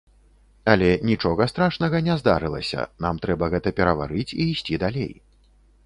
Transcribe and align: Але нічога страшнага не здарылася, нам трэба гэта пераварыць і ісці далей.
Але 0.71 0.87
нічога 1.09 1.47
страшнага 1.51 2.01
не 2.09 2.15
здарылася, 2.23 2.79
нам 3.07 3.23
трэба 3.27 3.53
гэта 3.55 3.77
пераварыць 3.81 4.29
і 4.29 4.45
ісці 4.51 4.85
далей. 4.87 5.13